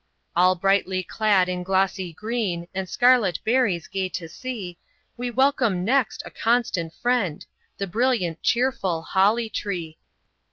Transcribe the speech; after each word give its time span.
All 0.35 0.55
brightly 0.55 1.03
clad 1.03 1.47
in 1.47 1.61
glossy 1.61 2.11
green, 2.11 2.67
And 2.73 2.89
scarlet 2.89 3.37
berries 3.45 3.87
gay 3.87 4.09
to 4.09 4.27
see, 4.27 4.79
We 5.15 5.29
welcome 5.29 5.85
next 5.85 6.23
a 6.25 6.31
constant 6.31 6.91
friend, 6.95 7.45
The 7.77 7.85
brilliant, 7.85 8.41
cheerful 8.41 9.03
HOLLY 9.03 9.51
TREE. 9.51 9.99